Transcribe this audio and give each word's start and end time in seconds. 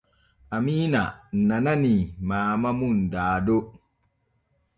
Amiina 0.55 1.01
nananii 1.47 2.01
Maama 2.29 2.69
mum 2.79 2.97
Dado. 3.13 3.59